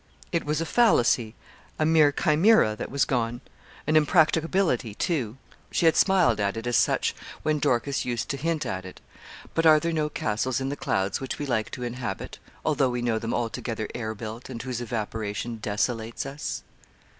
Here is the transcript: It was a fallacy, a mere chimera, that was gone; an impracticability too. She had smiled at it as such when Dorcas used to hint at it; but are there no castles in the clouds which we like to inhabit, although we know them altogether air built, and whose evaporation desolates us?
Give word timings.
It 0.31 0.45
was 0.47 0.59
a 0.59 0.65
fallacy, 0.65 1.35
a 1.77 1.85
mere 1.85 2.11
chimera, 2.11 2.75
that 2.75 2.89
was 2.89 3.05
gone; 3.05 3.41
an 3.85 3.95
impracticability 3.95 4.95
too. 4.95 5.37
She 5.69 5.85
had 5.85 5.95
smiled 5.95 6.39
at 6.39 6.57
it 6.57 6.65
as 6.65 6.75
such 6.75 7.13
when 7.43 7.59
Dorcas 7.59 8.03
used 8.03 8.27
to 8.29 8.37
hint 8.37 8.65
at 8.65 8.83
it; 8.83 8.99
but 9.53 9.67
are 9.67 9.79
there 9.79 9.93
no 9.93 10.09
castles 10.09 10.59
in 10.59 10.69
the 10.69 10.75
clouds 10.75 11.21
which 11.21 11.37
we 11.37 11.45
like 11.45 11.69
to 11.69 11.83
inhabit, 11.83 12.39
although 12.65 12.89
we 12.89 13.03
know 13.03 13.19
them 13.19 13.31
altogether 13.35 13.87
air 13.93 14.15
built, 14.15 14.49
and 14.49 14.59
whose 14.63 14.81
evaporation 14.81 15.57
desolates 15.57 16.25
us? 16.25 16.63